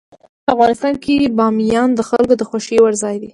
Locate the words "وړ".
2.81-2.93